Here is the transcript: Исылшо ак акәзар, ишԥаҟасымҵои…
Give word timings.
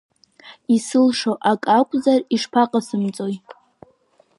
Исылшо 0.75 1.31
ак 1.51 1.61
акәзар, 1.77 2.21
ишԥаҟасымҵои… 2.35 3.35